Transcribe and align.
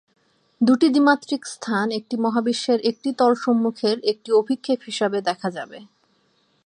দুটি 0.61 0.87
দ্বিমাত্রিক 0.89 1.41
স্থান 1.45 1.87
একটি 1.91 2.15
মহাবিশ্বের 2.17 2.79
একটি 2.81 3.09
তল 3.13 3.33
সম্মুখের 3.35 3.97
একটি 4.03 4.29
অভিক্ষেপ 4.31 4.79
হিসাবে 4.85 5.17
দেখা 5.21 5.49
যাবে। 5.49 5.79